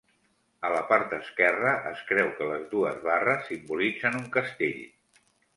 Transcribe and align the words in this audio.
A 0.67 0.71
la 0.75 0.79
part 0.91 1.13
esquerra, 1.17 1.75
es 1.91 2.01
creu 2.13 2.33
que 2.39 2.49
les 2.53 2.65
dues 2.73 2.99
barres 3.09 3.47
simbolitzen 3.53 4.21
un 4.25 4.29
castell. 4.39 4.85